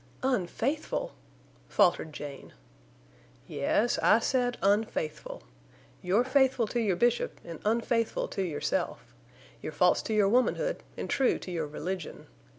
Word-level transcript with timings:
"Un 0.23 0.47
faithful!" 0.47 1.13
faltered 1.69 2.11
Jane. 2.11 2.53
"Yes, 3.45 3.99
I 3.99 4.17
said 4.17 4.57
unfaithful. 4.63 5.43
You're 6.01 6.23
faithful 6.23 6.65
to 6.69 6.79
your 6.79 6.95
Bishop 6.95 7.39
an' 7.45 7.59
unfaithful 7.65 8.27
to 8.29 8.41
yourself. 8.41 9.13
You're 9.61 9.71
false 9.73 10.01
to 10.01 10.13
your 10.15 10.27
womanhood 10.27 10.81
an' 10.97 11.07
true 11.07 11.37
to 11.37 11.51
your 11.51 11.67
religion. 11.67 12.25